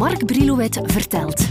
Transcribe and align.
Mark 0.00 0.26
Brilouet 0.26 0.80
vertelt. 0.82 1.48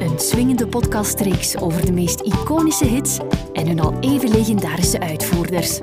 Een 0.00 0.18
swingende 0.18 0.66
podcastreeks 0.66 1.56
over 1.56 1.86
de 1.86 1.92
meest 1.92 2.20
iconische 2.20 2.84
hits 2.84 3.18
en 3.52 3.66
hun 3.66 3.80
al 3.80 3.98
even 4.00 4.30
legendarische 4.30 5.00
uitvoerders. 5.00 5.78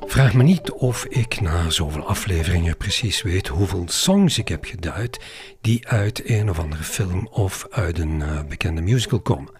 Vraag 0.00 0.34
me 0.34 0.42
niet 0.42 0.70
of 0.70 1.04
ik 1.04 1.40
na 1.40 1.70
zoveel 1.70 2.04
afleveringen 2.06 2.76
precies 2.76 3.22
weet 3.22 3.48
hoeveel 3.48 3.84
songs 3.86 4.38
ik 4.38 4.48
heb 4.48 4.64
geduid 4.64 5.20
die 5.60 5.88
uit 5.88 6.28
een 6.30 6.50
of 6.50 6.58
andere 6.58 6.82
film 6.82 7.28
of 7.30 7.66
uit 7.70 7.98
een 7.98 8.20
uh, 8.20 8.42
bekende 8.48 8.80
musical 8.80 9.20
komen. 9.20 9.52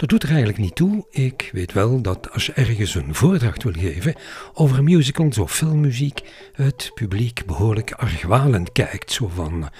Dat 0.00 0.08
doet 0.08 0.22
er 0.22 0.28
eigenlijk 0.28 0.58
niet 0.58 0.74
toe. 0.74 1.06
Ik 1.10 1.50
weet 1.52 1.72
wel 1.72 2.00
dat 2.00 2.30
als 2.30 2.46
je 2.46 2.52
ergens 2.52 2.94
een 2.94 3.14
voordracht 3.14 3.62
wil 3.62 3.72
geven 3.72 4.14
over 4.52 4.82
musicals 4.82 5.38
of 5.38 5.52
filmmuziek, 5.52 6.20
het 6.52 6.90
publiek 6.94 7.46
behoorlijk 7.46 7.92
argwalend 7.92 8.72
kijkt. 8.72 9.12
Zo 9.12 9.28
van, 9.28 9.70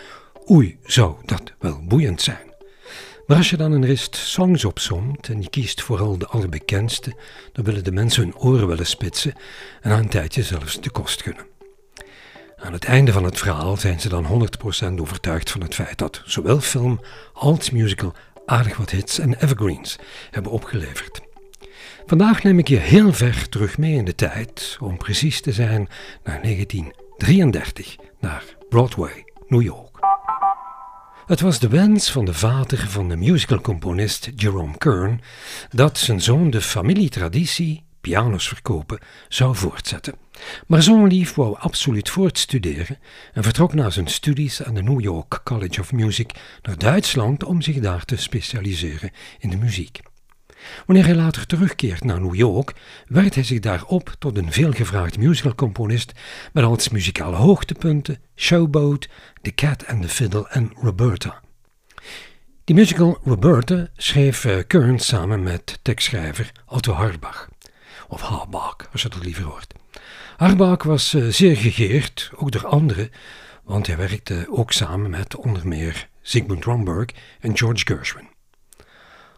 oei, 0.51 0.79
zou 0.85 1.15
dat 1.25 1.53
wel 1.59 1.81
boeiend 1.85 2.23
zijn. 2.23 2.55
Maar 3.27 3.37
als 3.37 3.51
je 3.51 3.57
dan 3.57 3.73
een 3.73 3.87
rest 3.87 4.17
songs 4.17 4.65
opzomt 4.65 5.29
en 5.29 5.43
je 5.43 5.51
kiest 5.51 5.83
vooral 5.83 6.19
de 6.19 6.27
allerbekendste, 6.27 7.17
dan 7.53 7.65
willen 7.65 7.85
de 7.85 7.93
mensen 7.93 8.23
hun 8.23 8.37
oren 8.37 8.67
willen 8.67 8.87
spitsen 8.87 9.35
en 9.81 9.91
aan 9.91 9.99
een 9.99 10.09
tijdje 10.09 10.43
zelfs 10.43 10.81
de 10.81 10.91
kost 10.91 11.23
gunnen. 11.23 11.47
Aan 12.57 12.73
het 12.73 12.85
einde 12.85 13.13
van 13.13 13.25
het 13.25 13.39
verhaal 13.39 13.77
zijn 13.77 14.01
ze 14.01 14.09
dan 14.09 14.49
100% 14.95 15.01
overtuigd 15.01 15.51
van 15.51 15.61
het 15.61 15.75
feit 15.75 15.99
dat 15.99 16.23
zowel 16.25 16.61
film 16.61 17.01
als 17.33 17.71
musical 17.71 18.15
aardig 18.51 18.77
wat 18.77 18.91
hits 18.91 19.19
en 19.19 19.35
evergreens 19.35 19.99
hebben 20.31 20.53
opgeleverd. 20.53 21.21
Vandaag 22.07 22.43
neem 22.43 22.59
ik 22.59 22.69
je 22.69 22.77
heel 22.77 23.13
ver 23.13 23.49
terug 23.49 23.79
mee 23.79 23.95
in 23.95 24.05
de 24.05 24.15
tijd, 24.15 24.77
om 24.81 24.97
precies 24.97 25.41
te 25.41 25.53
zijn 25.53 25.89
naar 26.25 26.43
1933, 26.43 27.97
naar 28.21 28.45
Broadway, 28.69 29.25
New 29.49 29.63
York. 29.63 29.99
Het 31.27 31.41
was 31.41 31.59
de 31.59 31.69
wens 31.69 32.11
van 32.11 32.25
de 32.25 32.35
vader 32.35 32.89
van 32.89 33.09
de 33.09 33.17
musicalcomponist 33.17 34.31
Jerome 34.37 34.79
Kern 34.79 35.21
dat 35.69 35.99
zijn 35.99 36.21
zoon 36.21 36.51
de 36.51 36.61
familietraditie, 36.61 37.85
pianos 38.01 38.49
verkopen, 38.49 38.99
zou 39.29 39.57
voortzetten. 39.57 40.15
Maar 40.67 40.83
zoon 40.83 41.07
lief 41.07 41.35
wou 41.35 41.59
absoluut 41.59 42.11
voortstuderen 42.11 42.99
en 43.33 43.43
vertrok 43.43 43.75
na 43.75 43.91
zijn 43.91 44.09
studies 44.09 44.63
aan 44.63 44.75
de 44.75 44.83
New 44.83 45.01
York 45.01 45.41
College 45.45 45.81
of 45.81 45.93
Music 45.93 46.33
naar 46.63 46.79
Duitsland 46.79 47.45
om 47.45 47.63
zich 47.63 47.79
daar 47.79 48.05
te 48.05 48.17
specialiseren 48.17 49.11
in 49.39 49.51
de 49.51 49.57
muziek. 49.57 50.01
Wanneer 50.87 51.05
hij 51.05 51.15
later 51.15 51.47
terugkeert 51.47 52.05
naar 52.05 52.21
New 52.21 52.35
York, 52.35 52.73
werd 53.07 53.35
hij 53.35 53.45
zich 53.45 53.61
daarop 53.61 54.15
tot 54.19 54.37
een 54.37 54.53
veelgevraagd 54.53 55.19
musicalcomponist 55.19 56.13
met 56.53 56.65
als 56.65 56.89
muzikale 56.89 57.37
hoogtepunten 57.37 58.19
Showboat, 58.37 59.09
The 59.43 59.55
Cat 59.55 59.87
and 59.87 60.03
the 60.03 60.09
Fiddle 60.09 60.49
en 60.49 60.73
Roberta. 60.75 61.41
Die 62.65 62.75
musical 62.75 63.19
Roberta 63.25 63.89
schreef 63.97 64.65
Kern 64.67 64.99
samen 64.99 65.43
met 65.43 65.79
tekstschrijver 65.83 66.53
Otto 66.67 66.93
Harbach. 66.93 67.49
Of 68.09 68.21
Harbach, 68.21 68.77
als 68.93 69.03
je 69.03 69.09
dat 69.09 69.25
liever 69.25 69.45
hoort. 69.45 69.80
Harbach 70.41 70.83
was 70.83 71.15
uh, 71.15 71.29
zeer 71.29 71.57
gegeerd, 71.57 72.31
ook 72.37 72.51
door 72.51 72.67
anderen, 72.67 73.11
want 73.65 73.87
hij 73.87 73.97
werkte 73.97 74.47
ook 74.51 74.73
samen 74.73 75.11
met 75.11 75.37
onder 75.37 75.69
meer 75.69 76.09
Sigmund 76.23 76.65
Romberg 76.65 77.09
en 77.41 77.57
George 77.57 77.87
Gershwin. 77.87 78.29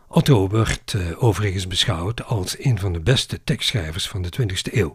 Otto 0.08 0.48
werd 0.48 0.92
uh, 0.92 1.22
overigens 1.22 1.66
beschouwd 1.66 2.24
als 2.24 2.64
een 2.64 2.78
van 2.78 2.92
de 2.92 3.00
beste 3.00 3.44
tekstschrijvers 3.44 4.08
van 4.08 4.22
de 4.22 4.28
20e 4.40 4.72
eeuw. 4.72 4.94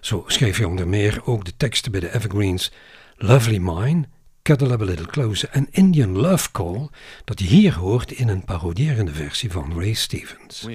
Zo 0.00 0.24
schreef 0.26 0.56
hij 0.56 0.66
onder 0.66 0.88
meer 0.88 1.20
ook 1.24 1.44
de 1.44 1.56
teksten 1.56 1.92
bij 1.92 2.00
de 2.00 2.14
Evergreens 2.14 2.72
Lovely 3.16 3.58
Mine, 3.58 4.04
Cuddle 4.42 4.72
Up 4.72 4.80
a 4.80 4.84
Little 4.84 5.06
Closer 5.06 5.48
en 5.48 5.66
Indian 5.70 6.16
Love 6.16 6.50
Call, 6.52 6.88
dat 7.24 7.38
je 7.38 7.46
hier 7.46 7.74
hoort 7.74 8.12
in 8.12 8.28
een 8.28 8.44
parodierende 8.44 9.12
versie 9.12 9.50
van 9.50 9.72
Ray 9.74 9.92
Stevens. 9.92 10.66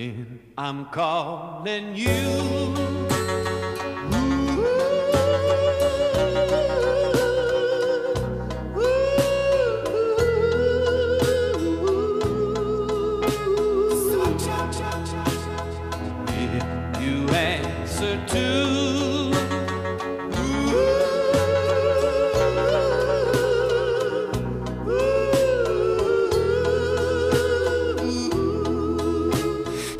I'm 0.56 0.90
calling 0.90 1.86
you 1.94 3.27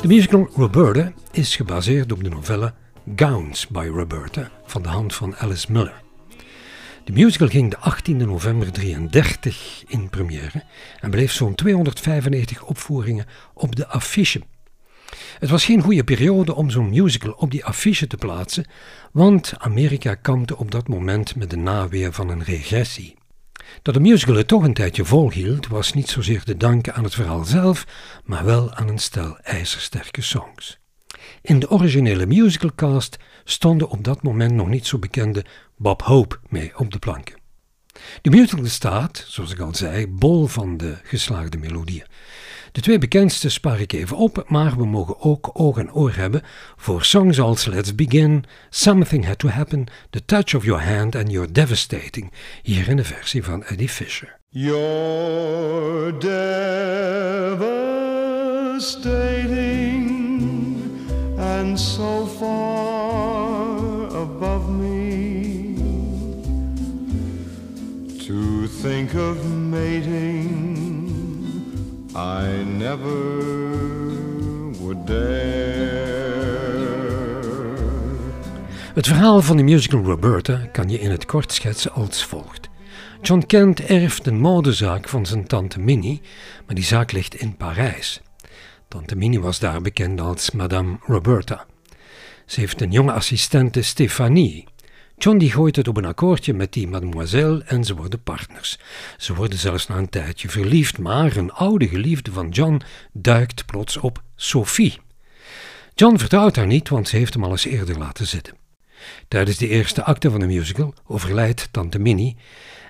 De 0.08 0.14
musical 0.14 0.48
Roberta 0.54 1.12
is 1.30 1.56
gebaseerd 1.56 2.12
op 2.12 2.24
de 2.24 2.30
novelle 2.30 2.74
Gowns 3.16 3.66
by 3.66 3.88
Roberta 3.92 4.50
van 4.64 4.82
de 4.82 4.88
hand 4.88 5.14
van 5.14 5.36
Alice 5.36 5.72
Miller. 5.72 6.02
De 7.04 7.12
musical 7.12 7.48
ging 7.48 7.70
de 7.70 7.78
18 7.78 8.16
november 8.16 8.72
33 8.72 9.84
in 9.86 10.10
première 10.10 10.64
en 11.00 11.10
bleef 11.10 11.32
zo'n 11.32 11.54
295 11.54 12.62
opvoeringen 12.62 13.26
op 13.54 13.76
de 13.76 13.86
affiche. 13.86 14.42
Het 15.38 15.50
was 15.50 15.64
geen 15.64 15.82
goede 15.82 16.04
periode 16.04 16.54
om 16.54 16.70
zo'n 16.70 16.90
musical 16.90 17.32
op 17.32 17.50
die 17.50 17.64
affiche 17.64 18.06
te 18.06 18.16
plaatsen, 18.16 18.66
want 19.12 19.54
Amerika 19.58 20.14
kampte 20.14 20.56
op 20.56 20.70
dat 20.70 20.88
moment 20.88 21.36
met 21.36 21.50
de 21.50 21.56
naweer 21.56 22.12
van 22.12 22.28
een 22.28 22.44
regressie. 22.44 23.17
Dat 23.82 23.94
de 23.94 24.00
musical 24.00 24.34
het 24.34 24.48
toch 24.48 24.62
een 24.62 24.74
tijdje 24.74 25.04
volhield, 25.04 25.66
was 25.66 25.92
niet 25.92 26.08
zozeer 26.08 26.42
te 26.42 26.56
danken 26.56 26.94
aan 26.94 27.04
het 27.04 27.14
verhaal 27.14 27.44
zelf, 27.44 27.86
maar 28.24 28.44
wel 28.44 28.74
aan 28.74 28.88
een 28.88 28.98
stel 28.98 29.38
ijzersterke 29.38 30.22
songs. 30.22 30.78
In 31.42 31.58
de 31.58 31.70
originele 31.70 32.26
musicalcast 32.26 33.16
stonden 33.44 33.88
op 33.88 34.04
dat 34.04 34.22
moment 34.22 34.52
nog 34.52 34.68
niet 34.68 34.86
zo 34.86 34.98
bekende 34.98 35.44
Bob 35.76 36.02
Hope 36.02 36.38
mee 36.48 36.78
op 36.78 36.92
de 36.92 36.98
planken. 36.98 37.36
De 38.22 38.30
musical 38.30 38.66
staat, 38.66 39.24
zoals 39.28 39.50
ik 39.50 39.60
al 39.60 39.74
zei, 39.74 40.06
bol 40.06 40.46
van 40.46 40.76
de 40.76 40.96
geslaagde 41.02 41.58
melodieën. 41.58 42.06
De 42.72 42.80
twee 42.80 42.98
bekendste 42.98 43.48
spaar 43.48 43.80
ik 43.80 43.92
even 43.92 44.16
op, 44.16 44.44
maar 44.46 44.76
we 44.76 44.86
mogen 44.86 45.20
ook 45.20 45.50
oog 45.52 45.78
en 45.78 45.92
oor 45.92 46.14
hebben 46.14 46.42
voor 46.76 47.04
songs 47.04 47.40
als 47.40 47.64
Let's 47.64 47.94
Begin, 47.94 48.44
Something 48.70 49.26
Had 49.26 49.38
to 49.38 49.48
Happen, 49.48 49.86
The 50.10 50.24
Touch 50.24 50.54
of 50.54 50.64
Your 50.64 50.82
Hand 50.82 51.16
and 51.16 51.30
You're 51.30 51.52
Devastating, 51.52 52.32
hier 52.62 52.88
in 52.88 52.96
de 52.96 53.04
versie 53.04 53.44
van 53.44 53.64
Eddie 53.64 53.88
Fisher. 53.88 54.36
You're 54.50 56.18
devastating 56.18 56.58
and 61.38 61.78
so 61.78 62.26
far 62.26 64.06
above 64.16 64.70
me 64.70 65.74
to 68.26 68.66
think 68.66 69.14
of 69.14 69.44
mating 69.44 70.37
I 72.18 72.64
never 72.64 73.38
would 74.80 75.06
dare. 75.06 75.88
Het 78.94 79.06
verhaal 79.06 79.42
van 79.42 79.56
de 79.56 79.62
musical 79.62 80.02
Roberta 80.02 80.56
kan 80.72 80.88
je 80.88 81.00
in 81.00 81.10
het 81.10 81.26
kort 81.26 81.52
schetsen 81.52 81.92
als 81.92 82.24
volgt. 82.24 82.68
John 83.22 83.46
Kent 83.46 83.80
erft 83.80 84.26
een 84.26 84.40
modezaak 84.40 85.08
van 85.08 85.26
zijn 85.26 85.46
tante 85.46 85.80
Minnie, 85.80 86.20
maar 86.66 86.74
die 86.74 86.84
zaak 86.84 87.12
ligt 87.12 87.34
in 87.34 87.56
Parijs. 87.56 88.20
Tante 88.88 89.16
Minnie 89.16 89.40
was 89.40 89.58
daar 89.58 89.80
bekend 89.80 90.20
als 90.20 90.50
Madame 90.50 90.96
Roberta. 91.00 91.66
Ze 92.46 92.60
heeft 92.60 92.80
een 92.80 92.90
jonge 92.90 93.12
assistente 93.12 93.82
Stephanie. 93.82 94.64
John 95.18 95.38
die 95.38 95.50
gooit 95.50 95.76
het 95.76 95.88
op 95.88 95.96
een 95.96 96.04
akkoordje 96.04 96.54
met 96.54 96.72
die 96.72 96.88
mademoiselle 96.88 97.62
en 97.64 97.84
ze 97.84 97.94
worden 97.94 98.22
partners. 98.22 98.78
Ze 99.16 99.34
worden 99.34 99.58
zelfs 99.58 99.86
na 99.86 99.96
een 99.96 100.08
tijdje 100.08 100.48
verliefd, 100.48 100.98
maar 100.98 101.36
een 101.36 101.52
oude 101.52 101.88
geliefde 101.88 102.32
van 102.32 102.48
John 102.48 102.80
duikt 103.12 103.66
plots 103.66 103.96
op 103.96 104.22
Sophie. 104.36 104.98
John 105.94 106.18
vertrouwt 106.18 106.56
haar 106.56 106.66
niet, 106.66 106.88
want 106.88 107.08
ze 107.08 107.16
heeft 107.16 107.34
hem 107.34 107.44
al 107.44 107.50
eens 107.50 107.64
eerder 107.64 107.98
laten 107.98 108.26
zitten. 108.26 108.54
Tijdens 109.28 109.56
de 109.56 109.68
eerste 109.68 110.04
acte 110.04 110.30
van 110.30 110.40
de 110.40 110.46
musical 110.46 110.94
overlijdt 111.06 111.68
tante 111.70 111.98
Minnie 111.98 112.36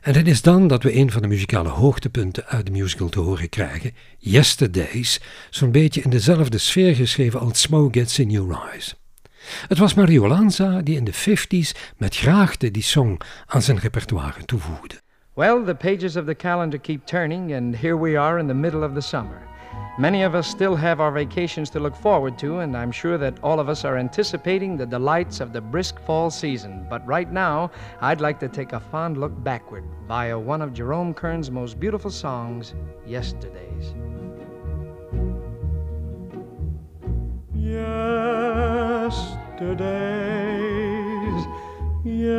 en 0.01 0.15
het 0.15 0.27
is 0.27 0.43
dan 0.43 0.69
dat 0.69 0.83
we 0.83 0.97
een 0.97 1.11
van 1.11 1.23
de 1.23 1.29
muzikale 1.29 1.69
hoogtepunten 1.69 2.47
uit 2.47 2.67
de 2.67 2.73
musical 2.73 3.09
te 3.09 3.21
horen 3.21 3.49
krijgen, 3.49 3.95
Yesterdays, 4.19 5.21
zo'n 5.51 5.73
beetje 5.73 6.03
in 6.03 6.11
dezelfde 6.11 6.59
sfeer 6.59 6.95
geschreven 6.95 7.41
als 7.41 7.61
Smoke 7.61 7.99
Gets 7.99 8.19
in 8.19 8.31
Your 8.31 8.69
Eyes. 8.71 8.95
Het 9.69 9.79
was 9.79 9.95
Mario 9.95 10.29
Lanza 10.29 10.81
die 10.83 10.97
in 10.97 11.05
de 11.05 11.15
50s 11.15 11.79
met 11.97 12.17
graagte 12.17 12.71
die 12.71 12.83
song 12.83 13.21
aan 13.47 13.63
zijn 13.63 13.79
repertoire 13.79 14.45
toevoegde. 14.45 15.01
Well, 15.35 15.65
the 15.65 15.75
pages 15.75 16.17
of 16.17 16.25
the 16.25 16.35
calendar 16.35 16.81
keep 16.81 17.07
turning 17.07 17.55
and 17.55 17.77
here 17.77 17.99
we 17.99 18.19
are 18.19 18.39
in 18.39 18.47
the 18.47 18.55
middle 18.55 18.85
of 18.85 18.95
the 18.95 19.01
summer. 19.01 19.49
Many 19.99 20.23
of 20.23 20.37
us 20.37 20.47
still 20.47 20.77
have 20.77 21.01
our 21.01 21.11
vacations 21.11 21.71
to 21.71 21.81
look 21.81 21.97
forward 21.97 22.39
to, 22.39 22.61
and 22.61 22.77
I'm 22.77 22.93
sure 22.93 23.19
that 23.19 23.43
all 23.43 23.59
of 23.59 23.69
us 23.69 23.85
are 23.85 23.97
anticipating 23.97 24.77
the 24.77 24.87
delights 24.87 25.41
of 25.41 25.53
the 25.53 25.61
brisk 25.61 25.99
fall 26.07 26.31
season. 26.31 26.87
But 26.89 27.05
right 27.05 27.33
now, 27.33 27.73
I'd 28.01 28.21
like 28.21 28.39
to 28.41 28.49
take 28.49 28.73
a 28.73 28.81
fond 28.81 29.17
look 29.17 29.33
backward 29.43 29.83
via 30.07 30.39
one 30.39 30.63
of 30.63 30.73
Jerome 30.73 31.15
Kern's 31.15 31.51
most 31.51 31.81
beautiful 31.81 32.13
songs, 32.13 32.75
Yesterdays. 33.07 33.95
Yesterdays, 39.59 41.43
yesterdays. 42.05 42.39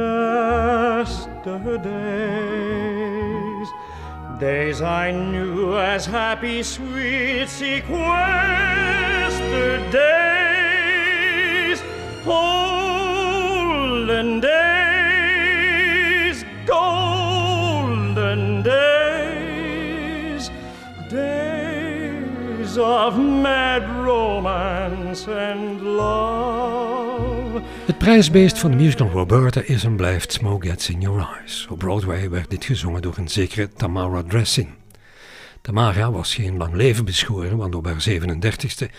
Days 4.39 4.81
I 4.81 5.11
knew 5.11 5.75
as 5.77 6.05
happy, 6.05 6.63
sweet, 6.63 7.49
sequestered 7.49 7.91
days, 9.91 11.83
golden 12.23 12.79
days, 14.39 15.65
golden 16.65 18.63
days, 18.63 20.49
days 21.09 22.77
of 22.77 23.19
mad 23.19 23.89
romance 24.05 25.27
and 25.27 25.81
love. 25.81 26.48
Het 27.89 27.97
prijsbeest 27.97 28.59
van 28.59 28.71
de 28.71 28.77
musical 28.77 29.09
Roberta 29.09 29.61
is 29.61 29.83
en 29.83 29.95
blijft 29.95 30.33
Smoke 30.33 30.67
Gets 30.67 30.89
in 30.89 31.01
Your 31.01 31.27
Eyes. 31.37 31.67
Op 31.69 31.79
Broadway 31.79 32.29
werd 32.29 32.49
dit 32.49 32.65
gezongen 32.65 33.01
door 33.01 33.17
een 33.17 33.29
zekere 33.29 33.69
Tamara 33.69 34.23
Dressing. 34.23 34.69
Tamara 35.61 36.11
was 36.11 36.35
geen 36.35 36.57
lang 36.57 36.73
leven 36.73 37.05
beschoren, 37.05 37.57
want 37.57 37.75
op 37.75 37.85
haar 37.85 38.05
37ste 38.09 38.89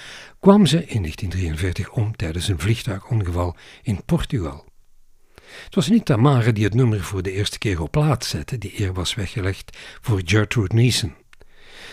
kwam 0.40 0.66
ze 0.66 0.76
in 0.76 1.00
1943 1.02 1.90
om 1.90 2.16
tijdens 2.16 2.48
een 2.48 2.58
vliegtuigongeval 2.58 3.56
in 3.82 4.04
Portugal. 4.04 4.64
Het 5.64 5.74
was 5.74 5.88
niet 5.88 6.04
Tamara 6.04 6.50
die 6.52 6.64
het 6.64 6.74
nummer 6.74 7.00
voor 7.00 7.22
de 7.22 7.32
eerste 7.32 7.58
keer 7.58 7.82
op 7.82 7.90
plaats 7.90 8.28
zette, 8.28 8.58
die 8.58 8.80
eer 8.80 8.92
was 8.92 9.14
weggelegd 9.14 9.78
voor 10.00 10.20
Gertrude 10.24 10.74
Neeson. 10.74 11.14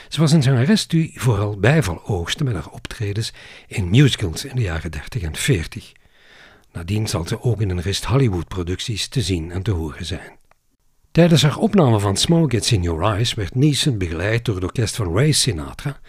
Ze 0.08 0.20
was 0.20 0.32
een 0.32 0.44
zangeres 0.44 0.88
die 0.88 1.12
vooral 1.16 1.60
bijval 1.60 2.06
oogste 2.06 2.44
met 2.44 2.54
haar 2.54 2.70
optredens 2.70 3.34
in 3.68 3.90
musicals 3.90 4.46
in 4.46 4.56
de 4.56 4.62
jaren 4.62 4.92
30 4.92 5.22
en 5.22 5.36
40. 5.36 5.92
Nadien 6.72 7.08
zal 7.08 7.28
ze 7.28 7.42
ook 7.42 7.62
in 7.62 7.70
een 7.70 7.82
rest 7.82 8.06
Hollywood-producties 8.06 9.08
te 9.08 9.22
zien 9.22 9.52
en 9.52 9.64
te 9.64 9.72
horen 9.72 10.06
zijn. 10.06 10.38
Tijdens 11.18 11.42
haar 11.42 11.58
opname 11.58 12.00
van 12.00 12.18
Smoke 12.18 12.56
Gets 12.56 12.72
in 12.72 12.82
Your 12.82 13.04
Eyes 13.04 13.34
werd 13.34 13.56
Neeson 13.56 13.98
begeleid 13.98 14.46
door 14.46 14.56
het 14.56 14.64
orkest 14.64 14.96
van 14.96 15.14
Ray 15.14 15.32
Sinatra, 15.32 16.00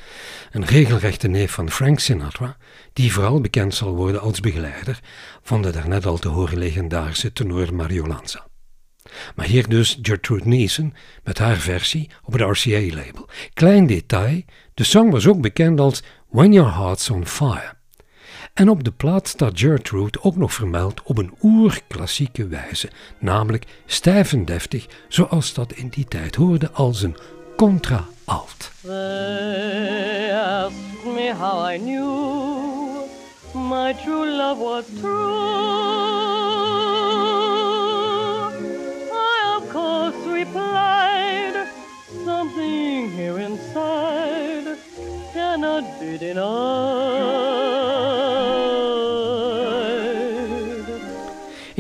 een 0.51 0.65
regelrechte 0.65 1.29
neef 1.29 1.53
van 1.53 1.71
Frank 1.71 1.99
Sinatra, 1.99 2.57
die 2.93 3.13
vooral 3.13 3.41
bekend 3.41 3.75
zal 3.75 3.95
worden 3.95 4.21
als 4.21 4.41
begeleider 4.41 5.01
van 5.43 5.63
de 5.63 5.71
daarnet 5.71 6.07
al 6.07 6.19
te 6.19 6.29
horen 6.29 6.59
legendarische 6.59 7.33
tenor 7.33 7.75
Mario 7.75 8.07
Lanza. 8.07 8.47
Maar 9.35 9.47
hier 9.47 9.69
dus 9.69 9.99
Gertrude 10.03 10.49
Neeson 10.49 10.95
met 11.25 11.39
haar 11.39 11.57
versie 11.57 12.11
op 12.23 12.33
het 12.33 12.43
RCA-label. 12.43 13.29
Klein 13.55 13.87
detail, 13.87 14.43
de 14.75 14.85
song 14.85 15.11
was 15.11 15.27
ook 15.27 15.41
bekend 15.41 15.81
als 15.81 16.03
When 16.29 16.53
Your 16.53 16.75
Heart's 16.75 17.11
on 17.11 17.27
Fire. 17.27 17.78
En 18.59 18.69
op 18.69 18.85
de 18.85 18.91
plaat 18.91 19.29
staat 19.29 19.53
Gertrude 19.55 20.19
ook 20.23 20.37
nog 20.37 20.53
vermeld 20.53 21.03
op 21.03 21.19
een 21.19 21.35
oerklassieke 21.43 22.47
wijze, 22.47 22.91
namelijk 23.19 23.65
stijf 23.87 24.33
en 24.33 24.45
deftig, 24.45 24.87
zoals 25.09 25.55
dat 25.55 25.73
in 25.73 25.89
die 25.89 26.05
tijd 26.05 26.35
hoorde 26.35 26.71
als 26.71 27.03
een 27.03 27.17
contra-alt. 27.57 28.71
They 28.83 30.33
asked 30.33 31.05
me 31.05 31.35
how 31.39 31.73
I 31.73 31.79
knew 31.79 33.05
my 33.55 33.95
true 34.05 34.37
love 34.37 34.63
was 34.63 34.85
true. 35.01 35.39
I, 39.13 39.57
of 39.57 39.73
course, 39.73 40.17
replied 40.33 41.67
something 42.25 43.17
here 43.17 43.41
inside 43.41 44.77
cannot 45.33 45.85
be 46.01 46.19
denied. 46.19 47.28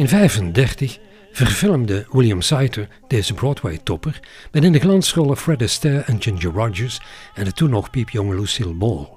1935 0.08 0.98
verfilmde 1.32 2.06
William 2.10 2.42
Saiter 2.42 2.88
deze 3.08 3.34
Broadway-topper 3.34 4.20
met 4.52 4.64
in 4.64 4.72
de 4.72 4.78
glansrollen 4.78 5.36
Fred 5.36 5.62
Astaire 5.62 6.00
en 6.00 6.22
Ginger 6.22 6.52
Rogers 6.52 7.00
en 7.34 7.44
de 7.44 7.52
toen 7.52 7.70
nog 7.70 7.90
piepjonge 7.90 8.40
Lucille 8.40 8.74
Ball. 8.74 9.08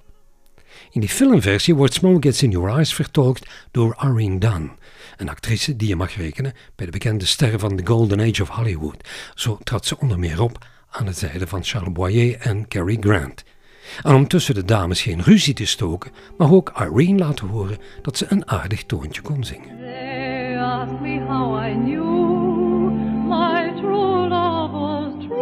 In 0.92 1.00
die 1.00 1.10
filmversie 1.10 1.76
wordt 1.76 1.94
Smoke 1.94 2.28
Gets 2.28 2.44
in 2.44 2.50
Your 2.50 2.70
Eyes 2.70 2.94
vertolkt 2.94 3.50
door 3.72 3.98
Irene 4.04 4.38
Dunn, 4.38 4.72
een 5.18 5.30
actrice 5.30 5.76
die 5.76 5.88
je 5.88 5.96
mag 5.96 6.16
rekenen 6.16 6.54
bij 6.76 6.86
de 6.86 6.92
bekende 6.92 7.26
sterren 7.26 7.60
van 7.60 7.76
The 7.76 7.86
Golden 7.86 8.20
Age 8.20 8.42
of 8.42 8.50
Hollywood. 8.50 9.08
Zo 9.36 9.58
trad 9.64 9.86
ze 9.86 10.00
onder 10.00 10.20
meer 10.20 10.42
op 10.42 10.66
aan 10.90 11.06
de 11.06 11.14
zijde 11.14 11.48
van 11.48 11.64
Charles 11.64 11.92
Boyer 11.92 12.38
en 12.40 12.68
Cary 12.68 12.98
Grant. 13.00 13.44
En 14.04 14.14
om 14.14 14.28
tussen 14.28 14.56
de 14.56 14.66
dames 14.66 15.02
geen 15.02 15.22
ruzie 15.22 15.54
te 15.54 15.66
stoken, 15.66 16.12
mag 16.38 16.52
ook 16.52 16.74
Irene 16.80 17.20
laten 17.20 17.48
horen 17.48 17.78
dat 18.02 18.18
ze 18.18 18.26
een 18.30 18.50
aardig 18.50 18.84
toontje 18.84 19.22
kon 19.22 19.44
zingen. 19.44 19.81
How 21.42 21.54
I 21.56 21.74
knew 21.74 22.92
my 23.36 23.74
true 23.80 24.30
love 24.30 24.74
was 24.74 25.14
true. 25.26 25.38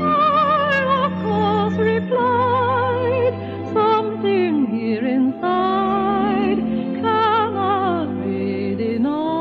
I, 0.00 1.04
of 1.04 1.12
course, 1.24 1.76
replied 1.94 3.34
something 3.74 4.54
here 4.70 5.04
inside 5.04 6.58
cannot 7.02 8.08
be 8.24 8.76
denied. 8.76 9.32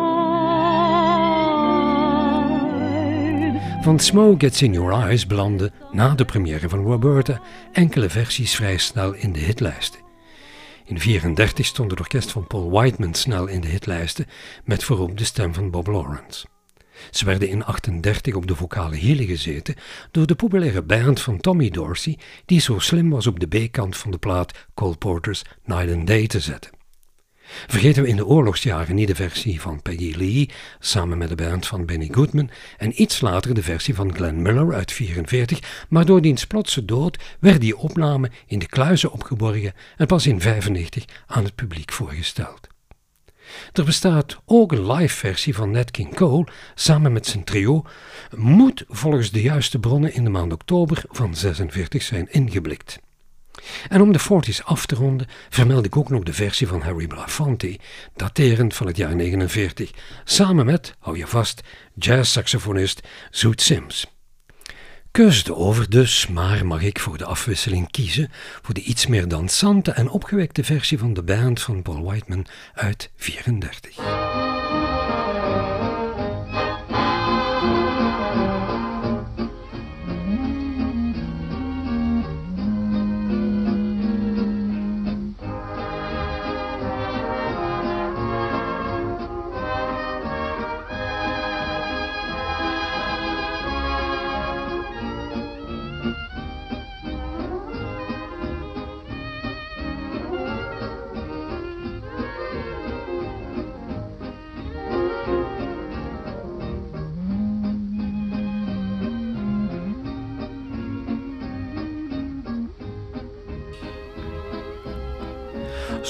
Van 3.83 3.99
Smoke 3.99 4.39
Gets 4.39 4.61
in 4.61 4.73
Your 4.73 4.91
Eyes 4.91 5.27
belanden 5.27 5.71
na 5.91 6.15
de 6.15 6.25
première 6.25 6.69
van 6.69 6.83
Roberta 6.83 7.39
enkele 7.71 8.09
versies 8.09 8.55
vrij 8.55 8.77
snel 8.77 9.13
in 9.13 9.31
de 9.31 9.39
hitlijsten. 9.39 10.00
In 10.91 10.97
1934 10.97 11.65
stond 11.65 11.91
het 11.91 11.99
orkest 11.99 12.31
van 12.31 12.47
Paul 12.47 12.69
Whiteman 12.69 13.13
snel 13.13 13.47
in 13.47 13.61
de 13.61 13.67
hitlijsten 13.67 14.25
met 14.63 14.83
voorop 14.83 15.17
de 15.17 15.23
stem 15.23 15.53
van 15.53 15.71
Bob 15.71 15.87
Lawrence. 15.87 16.45
Ze 17.11 17.25
werden 17.25 17.49
in 17.49 17.59
1938 17.59 18.35
op 18.35 18.47
de 18.47 18.55
vocale 18.55 18.95
hielen 18.95 19.25
gezeten 19.25 19.75
door 20.11 20.27
de 20.27 20.35
populaire 20.35 20.81
band 20.81 21.21
van 21.21 21.37
Tommy 21.37 21.69
Dorsey, 21.69 22.17
die 22.45 22.59
zo 22.59 22.79
slim 22.79 23.09
was 23.09 23.27
op 23.27 23.39
de 23.39 23.47
B-kant 23.47 23.97
van 23.97 24.11
de 24.11 24.17
plaat 24.17 24.67
Cole 24.73 24.95
Porter's 24.95 25.45
Night 25.65 25.93
and 25.93 26.07
Day 26.07 26.27
te 26.27 26.39
zetten. 26.39 26.80
Vergeten 27.67 28.03
we 28.03 28.09
in 28.09 28.15
de 28.15 28.25
oorlogsjaren 28.25 28.95
niet 28.95 29.07
de 29.07 29.15
versie 29.15 29.61
van 29.61 29.81
Peggy 29.81 30.13
Lee 30.17 30.49
samen 30.79 31.17
met 31.17 31.29
de 31.29 31.35
band 31.35 31.67
van 31.67 31.85
Benny 31.85 32.07
Goodman 32.11 32.49
en 32.77 33.01
iets 33.01 33.21
later 33.21 33.53
de 33.53 33.63
versie 33.63 33.95
van 33.95 34.15
Glenn 34.15 34.41
Miller 34.41 34.73
uit 34.73 34.97
1944, 34.97 35.85
maar 35.89 36.05
door 36.05 36.21
diens 36.21 36.45
plotse 36.45 36.85
dood 36.85 37.17
werd 37.39 37.61
die 37.61 37.77
opname 37.77 38.31
in 38.45 38.59
de 38.59 38.67
kluizen 38.67 39.11
opgeborgen 39.11 39.73
en 39.97 40.07
pas 40.07 40.25
in 40.25 40.39
1995 40.39 41.05
aan 41.27 41.43
het 41.43 41.55
publiek 41.55 41.91
voorgesteld. 41.91 42.69
Er 43.73 43.83
bestaat 43.83 44.39
ook 44.45 44.71
een 44.71 44.91
live 44.91 45.15
versie 45.15 45.55
van 45.55 45.71
Nat 45.71 45.91
King 45.91 46.15
Cole 46.15 46.47
samen 46.75 47.13
met 47.13 47.25
zijn 47.27 47.43
trio, 47.43 47.85
moet 48.35 48.83
volgens 48.87 49.31
de 49.31 49.41
juiste 49.41 49.79
bronnen 49.79 50.13
in 50.13 50.23
de 50.23 50.29
maand 50.29 50.53
oktober 50.53 51.03
van 51.09 51.35
46 51.35 52.01
zijn 52.01 52.31
ingeblikt. 52.31 52.99
En 53.89 54.01
om 54.01 54.11
de 54.11 54.19
40s 54.19 54.63
af 54.63 54.85
te 54.85 54.95
ronden, 54.95 55.27
vermeld 55.49 55.85
ik 55.85 55.97
ook 55.97 56.09
nog 56.09 56.23
de 56.23 56.33
versie 56.33 56.67
van 56.67 56.81
Harry 56.81 57.07
Belafonte, 57.07 57.79
daterend 58.15 58.75
van 58.75 58.87
het 58.87 58.97
jaar 58.97 59.15
49, 59.15 59.91
samen 60.23 60.65
met, 60.65 60.95
hou 60.99 61.17
je 61.17 61.27
vast, 61.27 61.61
jazzsaxofonist 61.95 63.07
Zoet 63.29 63.61
Sims. 63.61 64.07
Keuze 65.11 65.55
over 65.55 65.89
dus, 65.89 66.27
maar 66.27 66.65
mag 66.65 66.81
ik 66.81 66.99
voor 66.99 67.17
de 67.17 67.25
afwisseling 67.25 67.91
kiezen 67.91 68.29
voor 68.61 68.73
de 68.73 68.81
iets 68.81 69.07
meer 69.07 69.27
dansante 69.27 69.91
en 69.91 70.09
opgewekte 70.09 70.63
versie 70.63 70.97
van 70.97 71.13
de 71.13 71.23
band 71.23 71.61
van 71.61 71.81
Paul 71.81 72.03
Whiteman 72.03 72.45
uit 72.73 73.11
34. 73.15 74.50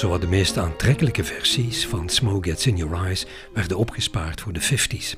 Zowat 0.02 0.20
de 0.20 0.26
meest 0.26 0.58
aantrekkelijke 0.58 1.24
versies 1.24 1.86
van 1.86 2.08
Smoke 2.08 2.48
Gets 2.48 2.66
In 2.66 2.76
Your 2.76 3.04
Eyes 3.04 3.26
werden 3.54 3.76
opgespaard 3.76 4.40
voor 4.40 4.52
de 4.52 4.60
50s. 4.60 5.14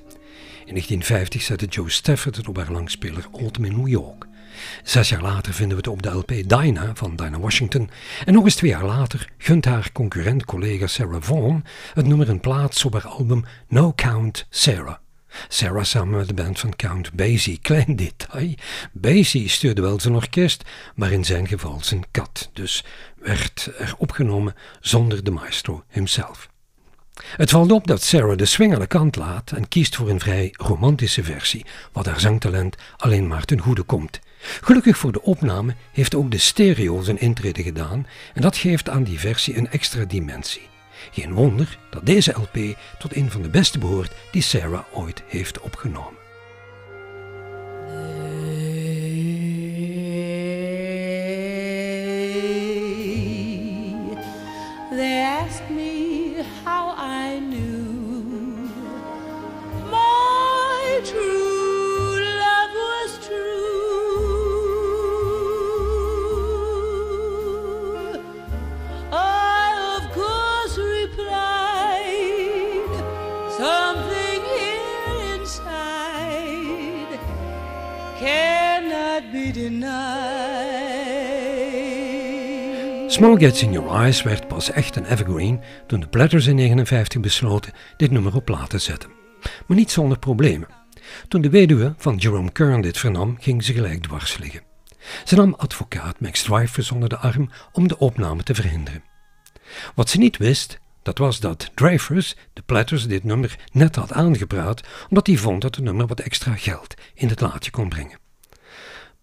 In 0.65 0.71
1950 0.71 1.43
zette 1.43 1.67
Joe 1.67 1.91
Stafford 1.91 2.37
het 2.37 2.49
op 2.49 2.57
haar 2.57 2.73
langspeler 2.73 3.27
in 3.61 3.77
New 3.77 3.89
York. 3.89 4.27
Zes 4.83 5.09
jaar 5.09 5.23
later 5.23 5.53
vinden 5.53 5.77
we 5.77 5.83
het 5.83 5.93
op 5.93 6.03
de 6.03 6.11
LP 6.11 6.29
Dinah 6.29 6.91
van 6.95 7.17
Dinah 7.17 7.41
Washington. 7.41 7.91
En 8.25 8.33
nog 8.33 8.45
eens 8.45 8.55
twee 8.55 8.71
jaar 8.71 8.85
later 8.85 9.29
gunt 9.39 9.65
haar 9.65 9.93
concurrent-collega 9.93 10.87
Sarah 10.87 11.23
Vaughan 11.23 11.65
het 11.95 12.07
nummer 12.07 12.29
een 12.29 12.41
plaats 12.41 12.85
op 12.85 12.93
haar 12.93 13.07
album 13.07 13.45
No 13.69 13.93
Count 13.95 14.47
Sarah. 14.51 14.97
Sarah 15.49 15.85
samen 15.85 16.19
met 16.19 16.29
de 16.29 16.35
band 16.35 16.61
van 16.61 16.77
Count 16.77 17.13
Basie. 17.13 17.59
Klein 17.63 17.97
detail. 17.97 18.55
Basie 18.93 19.49
stuurde 19.49 19.83
wel 19.83 20.01
zijn 20.01 20.15
orkest, 20.15 20.63
maar 20.95 21.13
in 21.13 21.25
zijn 21.25 21.49
geval 21.49 21.79
zijn 21.83 22.05
kat. 22.11 22.51
Dus 22.53 22.85
werd 23.25 23.71
er 23.79 23.95
opgenomen 23.99 24.55
zonder 24.81 25.25
de 25.25 25.31
maestro 25.31 25.85
himself. 25.89 26.49
Het 27.37 27.51
valt 27.51 27.73
op 27.73 27.87
dat 27.87 28.03
Sarah 28.03 28.37
de 28.37 28.45
swing 28.45 28.75
aan 28.75 28.87
kant 28.87 29.17
laat 29.17 29.53
en 29.53 29.69
kiest 29.69 29.97
voor 29.97 30.11
een 30.11 30.21
vrij 30.21 30.55
romantische 30.57 31.25
versie, 31.25 31.67
wat 31.93 32.07
haar 32.07 32.21
zangtalent 32.21 32.77
alleen 32.97 33.27
maar 33.27 33.45
ten 33.45 33.61
goede 33.61 33.83
komt. 33.83 34.21
Gelukkig 34.61 34.97
voor 34.97 35.13
de 35.13 35.23
opname 35.23 35.75
heeft 35.93 36.15
ook 36.15 36.31
de 36.31 36.39
stereo 36.39 37.03
zijn 37.03 37.21
intrede 37.21 37.63
gedaan 37.63 38.07
en 38.35 38.43
dat 38.43 38.57
geeft 38.57 38.89
aan 38.89 39.03
die 39.03 39.19
versie 39.19 39.57
een 39.57 39.71
extra 39.71 40.05
dimensie. 40.05 40.69
Geen 41.11 41.33
wonder 41.33 41.79
dat 41.91 42.07
deze 42.07 42.33
LP 42.33 42.79
tot 42.99 43.17
een 43.17 43.31
van 43.31 43.43
de 43.43 43.49
beste 43.49 43.79
behoort 43.79 44.13
die 44.31 44.43
Sarah 44.43 44.85
ooit 44.93 45.23
heeft 45.27 45.61
opgenomen. 45.61 46.24
Asked 55.45 55.71
me 55.71 56.43
how 56.65 56.95
I 56.97 57.39
knew. 57.39 58.71
My 59.91 61.01
true 61.05 61.44
Small 83.25 83.39
Gets 83.39 83.63
in 83.63 83.73
Your 83.73 83.91
Eyes 83.91 84.23
werd 84.23 84.49
pas 84.49 84.71
echt 84.71 84.97
een 84.97 85.05
evergreen 85.05 85.61
toen 85.87 86.01
de 86.01 86.07
Platters 86.07 86.47
in 86.47 86.57
1959 86.57 87.21
besloten 87.21 87.73
dit 87.97 88.11
nummer 88.11 88.35
op 88.35 88.45
plaat 88.45 88.71
te 88.71 88.79
zetten. 88.79 89.11
Maar 89.67 89.77
niet 89.77 89.91
zonder 89.91 90.19
problemen. 90.19 90.69
Toen 91.29 91.41
de 91.41 91.51
weduwe 91.51 91.95
van 91.99 92.17
Jerome 92.17 92.53
Kern 92.53 92.81
dit 92.81 92.99
vernam, 92.99 93.37
ging 93.41 93.65
ze 93.65 93.73
gelijk 93.73 94.03
dwars 94.03 94.39
liggen. 94.39 94.63
Ze 95.25 95.35
nam 95.35 95.55
advocaat 95.55 96.21
Max 96.21 96.43
Dreyfus 96.43 96.91
onder 96.91 97.09
de 97.09 97.17
arm 97.19 97.51
om 97.73 97.89
de 97.89 97.99
opname 97.99 98.43
te 98.43 98.55
verhinderen. 98.55 99.03
Wat 99.95 100.11
ze 100.11 100.19
niet 100.19 100.37
wist, 100.37 100.79
dat 101.03 101.19
was 101.19 101.41
dat 101.41 101.71
Dreyfus 101.75 102.37
de 102.53 102.63
Platters 102.63 103.07
dit 103.07 103.25
nummer 103.25 103.59
net 103.73 103.97
had 103.97 104.13
aangepraat, 104.13 104.83
omdat 105.09 105.27
hij 105.27 105.37
vond 105.37 105.63
dat 105.63 105.75
het 105.75 105.85
nummer 105.85 106.07
wat 106.07 106.21
extra 106.21 106.57
geld 106.57 106.95
in 107.15 107.29
het 107.29 107.41
laadje 107.41 107.71
kon 107.71 107.89
brengen. 107.89 108.24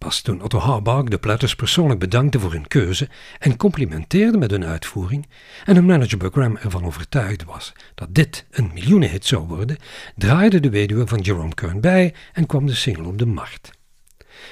Pas 0.01 0.22
toen 0.22 0.41
Otto 0.41 0.58
Harbach 0.58 1.03
de 1.03 1.17
Platters 1.17 1.55
persoonlijk 1.55 2.00
bedankte 2.00 2.39
voor 2.39 2.51
hun 2.51 2.67
keuze 2.67 3.10
en 3.39 3.58
complimenteerde 3.58 4.38
met 4.38 4.51
hun 4.51 4.65
uitvoering 4.65 5.27
en 5.65 5.75
hun 5.75 5.86
manager 5.86 6.17
Buck 6.17 6.34
Graham 6.34 6.58
ervan 6.58 6.86
overtuigd 6.86 7.43
was 7.43 7.74
dat 7.96 8.08
dit 8.12 8.46
een 8.51 8.72
miljoenenhit 8.74 9.25
zou 9.25 9.48
worden, 9.48 9.77
draaide 10.15 10.60
de 10.60 10.70
weduwe 10.70 11.08
van 11.08 11.20
Jerome 11.20 11.53
Kern 11.53 11.81
bij 11.81 12.13
en 12.34 12.46
kwam 12.46 12.65
de 12.65 12.75
single 12.75 13.08
op 13.08 13.17
de 13.17 13.25
markt. 13.25 13.72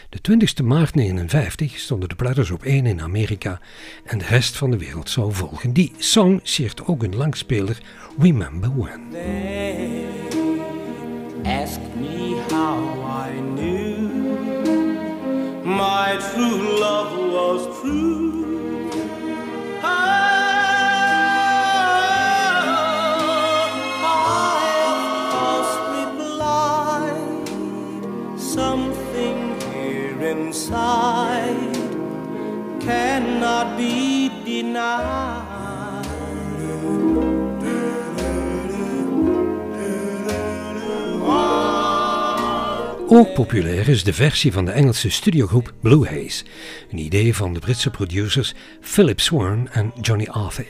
De 0.10 0.22
20 0.22 0.50
maart 0.50 0.94
1959 0.94 1.80
stonden 1.80 2.10
de 2.10 2.16
Platters 2.16 2.52
op 2.52 2.64
1 2.64 2.86
in 2.86 3.02
Amerika 3.02 3.60
en 4.06 4.18
de 4.18 4.26
rest 4.26 4.58
van 4.58 4.72
de 4.72 4.78
wereld 4.78 5.10
zou 5.10 5.34
volgen. 5.34 5.74
Die 5.74 5.94
song 5.98 6.40
siert 6.44 6.86
ook 6.86 7.04
een 7.04 7.16
langspeler 7.16 7.78
Remember 8.20 8.72
When. 8.78 9.02
Ask 11.44 11.80
me 12.00 12.44
how 12.50 13.28
I 13.28 13.42
knew 13.56 13.89
my 15.70 16.18
true 16.34 16.80
love 16.80 17.16
was 17.32 17.82
true. 17.82 18.39
Populair 43.46 43.88
is 43.88 44.04
de 44.04 44.14
versie 44.14 44.52
van 44.52 44.66
de 44.66 44.72
Engelse 44.72 45.10
studiogroep 45.10 45.74
Blue 45.82 46.08
Haze, 46.08 46.44
een 46.92 46.98
idee 46.98 47.36
van 47.36 47.54
de 47.54 47.60
Britse 47.60 47.90
producers 47.90 48.54
Philip 48.82 49.20
Swan 49.20 49.70
en 49.70 49.92
Johnny 50.02 50.28
Arthur. 50.28 50.66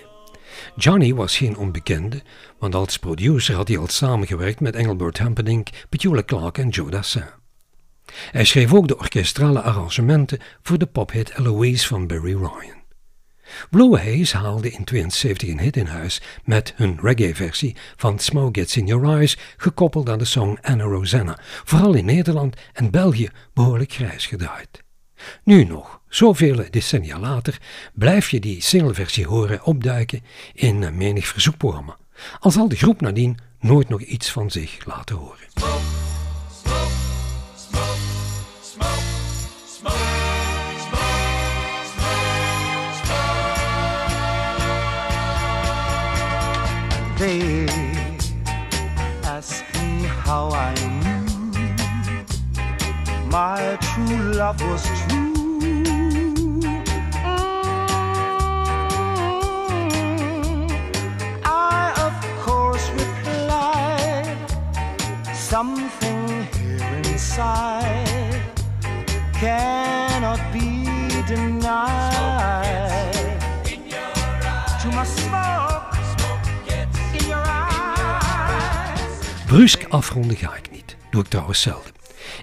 Johnny 0.75 1.13
was 1.13 1.37
geen 1.37 1.57
onbekende, 1.57 2.21
want 2.59 2.75
als 2.75 2.97
producer 2.97 3.55
had 3.55 3.67
hij 3.67 3.77
al 3.77 3.87
samengewerkt 3.87 4.59
met 4.59 4.75
Engelbert 4.75 5.17
Humperdinck, 5.17 5.69
Petula 5.89 6.23
Clark 6.23 6.57
en 6.57 6.69
Joe 6.69 6.89
Dassin. 6.89 7.25
Hij 8.31 8.45
schreef 8.45 8.73
ook 8.73 8.87
de 8.87 8.97
orkestrale 8.97 9.61
arrangementen 9.61 10.39
voor 10.61 10.77
de 10.77 10.85
pophit 10.85 11.37
Eloise 11.37 11.87
van 11.87 12.07
Barry 12.07 12.35
Ryan. 12.35 12.78
Blue 13.69 13.97
Haze 13.97 14.37
haalde 14.37 14.71
in 14.71 14.83
72 14.83 15.49
een 15.49 15.59
hit 15.59 15.77
in 15.77 15.85
huis 15.85 16.21
met 16.43 16.73
hun 16.75 16.99
reggae-versie 17.01 17.75
van 17.95 18.19
Smoke 18.19 18.59
Gets 18.59 18.77
In 18.77 18.85
Your 18.85 19.17
Eyes, 19.17 19.37
gekoppeld 19.57 20.09
aan 20.09 20.17
de 20.17 20.25
song 20.25 20.57
Anna 20.61 20.83
Rosanna, 20.83 21.37
vooral 21.63 21.93
in 21.93 22.05
Nederland 22.05 22.55
en 22.73 22.91
België 22.91 23.29
behoorlijk 23.53 23.91
grijs 23.91 24.25
gedraaid. 24.25 24.83
Nu 25.43 25.63
nog, 25.63 26.01
zoveel 26.07 26.63
decennia 26.69 27.19
later, 27.19 27.59
blijf 27.93 28.29
je 28.29 28.39
die 28.39 28.61
singleversie 28.61 29.27
horen 29.27 29.63
opduiken 29.63 30.23
in 30.53 30.97
menig 30.97 31.27
verzoekprogramma, 31.27 31.97
al 32.39 32.51
zal 32.51 32.67
de 32.67 32.75
groep 32.75 33.01
nadien 33.01 33.37
nooit 33.59 33.89
nog 33.89 34.01
iets 34.01 34.31
van 34.31 34.51
zich 34.51 34.85
laten 34.85 35.15
horen. 35.15 35.98
They 47.29 47.67
ask 49.23 49.63
me 49.75 50.07
how 50.25 50.49
I 50.49 50.73
knew 51.03 51.25
my 53.29 53.77
true 53.79 54.33
love 54.33 54.59
was 54.63 54.83
true. 55.01 56.59
I, 61.45 61.93
of 62.07 62.15
course, 62.43 62.89
replied 63.01 64.49
something 65.31 66.47
here 66.57 66.95
inside 67.11 68.41
cannot 69.33 70.41
be 70.51 70.87
denied. 71.27 72.79
To 74.81 74.87
my 74.95 75.03
smoke 75.03 75.68
Brusk 79.49 79.85
afronden 79.89 80.37
ga 80.37 80.55
ik 80.55 80.71
niet. 80.71 80.95
Doe 81.11 81.21
ik 81.21 81.27
trouwens 81.27 81.61
zelden. 81.61 81.91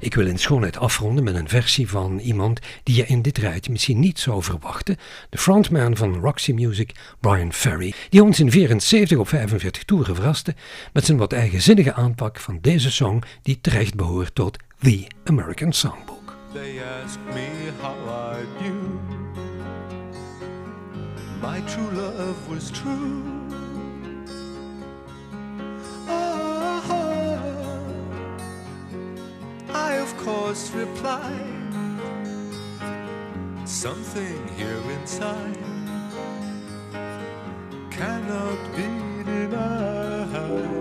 Ik 0.01 0.15
wil 0.15 0.27
in 0.27 0.39
schoonheid 0.39 0.77
afronden 0.77 1.25
met 1.25 1.35
een 1.35 1.49
versie 1.49 1.89
van 1.89 2.19
iemand 2.19 2.61
die 2.83 2.97
je 2.97 3.07
in 3.07 3.23
dit 3.23 3.39
rijtje 3.39 3.73
misschien 3.73 3.99
niet 3.99 4.19
zou 4.19 4.43
verwachten. 4.43 4.97
De 5.31 5.39
frontman 5.39 5.97
van 5.97 6.15
Roxy 6.15 6.53
Music, 6.53 6.95
Brian 7.21 7.53
Ferry, 7.53 7.95
die 8.09 8.23
ons 8.23 8.41
in 8.41 8.51
74 8.51 9.19
op 9.19 9.29
45 9.29 9.85
toeren 9.85 10.15
verraste 10.15 10.55
met 10.93 11.05
zijn 11.05 11.19
wat 11.19 11.33
eigenzinnige 11.33 11.93
aanpak 11.93 12.41
van 12.41 12.59
deze 12.61 12.91
song 12.91 13.23
die 13.43 13.59
terecht 13.61 13.95
behoort 13.95 14.35
tot 14.35 14.59
The 14.79 15.07
American 15.25 15.73
Songbook. 15.73 16.37
They 16.53 16.81
ask 17.05 17.19
me 17.35 17.49
how 17.81 18.37
I 18.37 18.45
knew 18.59 18.75
my 21.43 21.61
true 21.71 21.93
love 21.93 22.35
was 22.49 22.71
true. 22.71 23.46
of 30.07 30.17
course, 30.19 30.71
replied 30.71 31.75
Something 33.65 34.47
here 34.57 34.81
inside 34.99 35.59
cannot 37.91 38.59
be 38.77 38.89
denied. 39.25 40.77